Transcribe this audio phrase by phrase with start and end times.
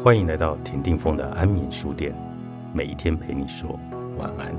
[0.00, 2.12] 欢迎来到田定峰的安眠书店，
[2.72, 3.78] 每一天陪你说
[4.18, 4.52] 晚安。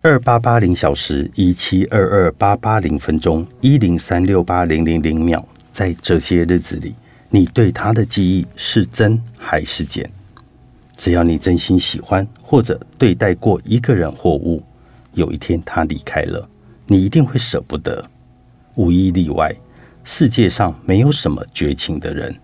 [0.00, 6.94] 二八八零小时一七二二八八零分钟一零三六八零零零秒，在这些日子里，
[7.28, 10.02] 你对他的记忆是真还是假？
[10.96, 14.62] 只要你真心喜欢或者对待过一个人或物，
[15.12, 16.48] 有一天他离开了，
[16.86, 18.04] 你一定会舍不得。
[18.74, 19.54] 无一例外，
[20.04, 22.34] 世界上没有什么绝情的人。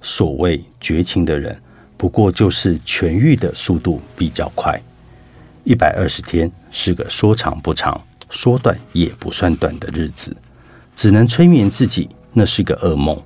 [0.00, 1.60] 所谓绝情的人，
[1.96, 4.80] 不过就是痊愈的速度比较快。
[5.64, 8.00] 一百二十天是个说长不长、
[8.30, 10.34] 说短也不算短的日子，
[10.94, 13.20] 只能催眠自己，那是个噩梦。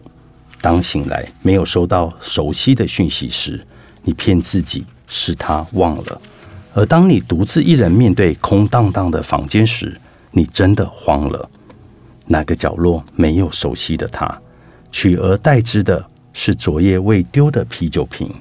[0.61, 3.65] 当醒来没有收到熟悉的讯息时，
[4.03, 6.21] 你骗自己是他忘了，
[6.75, 9.97] 而当你独自一人面对空荡荡的房间时，
[10.31, 11.49] 你真的慌了。
[12.27, 14.41] 哪个角落没有熟悉的他？
[14.91, 18.33] 取而代之的是昨夜未丢的啤酒瓶。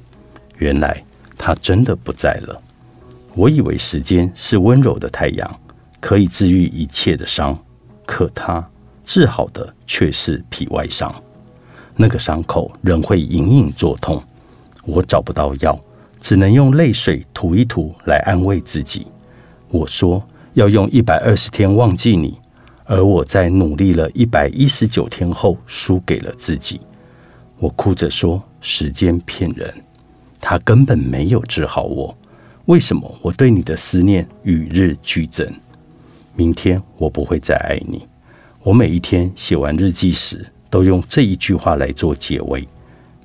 [0.57, 1.03] 原来
[1.37, 2.61] 他真的不在了。
[3.33, 5.59] 我以为时间是温柔的太阳，
[5.99, 7.57] 可以治愈一切的伤，
[8.05, 8.65] 可他
[9.05, 11.13] 治好的却是皮外伤。
[11.95, 14.21] 那个伤口仍会隐隐作痛。
[14.83, 15.79] 我找不到药，
[16.19, 19.07] 只能用泪水涂一涂来安慰自己。
[19.69, 20.21] 我说
[20.53, 22.37] 要用一百二十天忘记你，
[22.85, 26.81] 而我在努力了一百一十九天后输给了自己。
[27.59, 29.73] 我哭着说：“时间骗人，
[30.39, 32.15] 他根本没有治好我。
[32.65, 35.47] 为什么我对你的思念与日俱增？
[36.35, 38.07] 明天我不会再爱你。”
[38.63, 42.67] 我每一天写完日记时，都用这一句话来做结尾。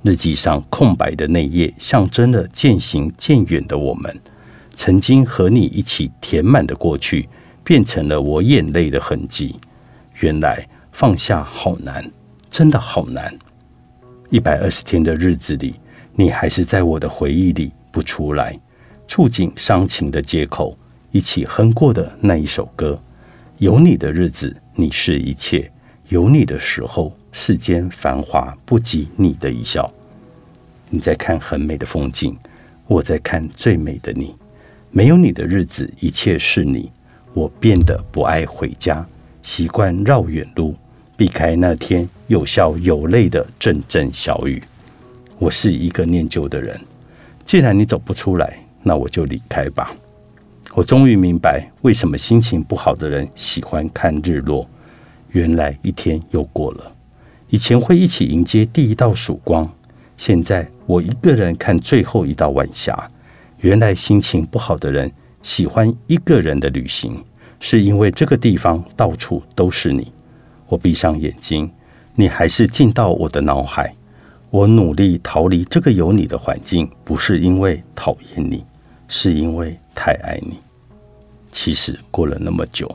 [0.07, 4.21] 日记上空白的那页，象征了渐行渐远的我们。
[4.73, 7.27] 曾经和你一起填满的过去，
[7.61, 9.53] 变成了我眼泪的痕迹。
[10.21, 12.09] 原来放下好难，
[12.49, 13.37] 真的好难。
[14.29, 15.75] 一百二十天的日子里，
[16.13, 18.57] 你还是在我的回忆里不出来。
[19.07, 20.77] 触景伤情的街口，
[21.11, 22.97] 一起哼过的那一首歌。
[23.57, 25.69] 有你的日子，你是一切；
[26.07, 29.93] 有你的时候，世间繁华不及你的一笑。
[30.89, 32.35] 你在看很美的风景，
[32.87, 34.35] 我在看最美的你。
[34.89, 36.91] 没有你的日子，一切是你。
[37.33, 39.05] 我变得不爱回家，
[39.43, 40.75] 习惯绕远路，
[41.15, 44.61] 避开那天有笑有泪的阵阵小雨。
[45.37, 46.79] 我是一个念旧的人。
[47.45, 49.95] 既然你走不出来，那我就离开吧。
[50.73, 54.67] 我终于明白，为什么心情不好的人喜欢看日落。
[55.31, 56.91] 原来一天又过了。
[57.49, 59.69] 以前会一起迎接第一道曙光。
[60.17, 62.97] 现在我一个人看最后一道晚霞。
[63.59, 65.11] 原来心情不好的人
[65.41, 67.23] 喜欢一个人的旅行，
[67.59, 70.11] 是因为这个地方到处都是你。
[70.67, 71.69] 我闭上眼睛，
[72.15, 73.93] 你还是进到我的脑海。
[74.49, 78.63] 我努力逃离这个有你的环境，不是因为讨厌你，
[79.07, 80.57] 是因为太爱你。
[81.51, 82.89] 其实过了那么久，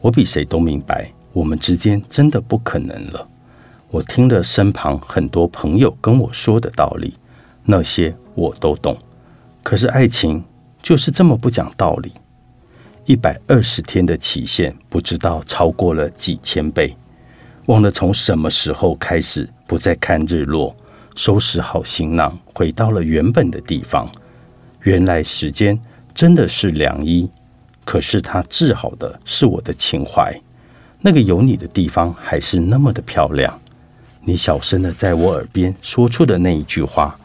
[0.00, 3.26] 我比谁都明白，我们之间真的不可能了。
[3.88, 7.14] 我听了身旁很多朋友跟我说的道理，
[7.64, 8.96] 那些我都懂。
[9.62, 10.42] 可是爱情
[10.82, 12.12] 就是这么不讲道理。
[13.04, 16.96] 一百二十天的期限，不知道超过了几千倍。
[17.66, 20.74] 忘了从什么时候开始不再看日落，
[21.14, 24.08] 收拾好行囊，回到了原本的地方。
[24.82, 25.78] 原来时间
[26.14, 27.30] 真的是良医，
[27.84, 30.32] 可是它治好的是我的情怀。
[31.00, 33.56] 那个有你的地方还是那么的漂亮。
[34.24, 37.18] 你小声的在我耳边说出的那一句话，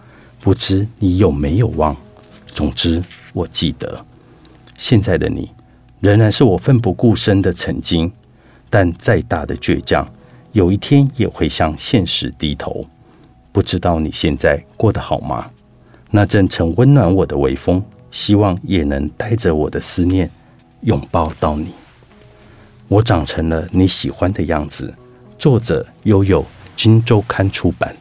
[0.47, 1.93] 不知你有没有忘？
[2.53, 3.03] 总之，
[3.33, 4.05] 我记得。
[4.77, 5.51] 现在的你，
[5.99, 8.09] 仍然是我奋不顾身的曾经。
[8.69, 10.09] 但再大的倔强，
[10.53, 12.85] 有一天也会向现实低头。
[13.51, 15.51] 不知道你现在过得好吗？
[16.11, 20.31] 那阵曾温暖我的微风，希望也能带着我的思念，
[20.83, 21.73] 拥抱到你。
[22.87, 24.93] 我长成了你喜欢的样子。
[25.37, 26.41] 作者：悠悠。
[26.77, 27.93] 《金周刊》出版。